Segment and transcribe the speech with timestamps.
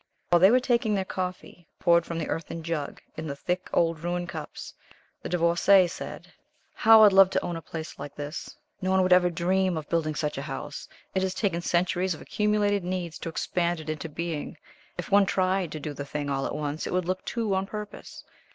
[0.29, 3.99] While they were taking their coffee, poured from the earthen jug, in the thick old
[4.03, 4.73] Rouen cups,
[5.21, 6.33] the Divorcée said:
[6.73, 8.57] "How I'd love to own a place like this.
[8.81, 10.87] No one would ever dream of building such a house.
[11.13, 14.57] It has taken centuries of accumulated needs to expand it into being.
[14.97, 17.67] If one tried to do the thing all at once it would look too on
[17.67, 18.23] purpose.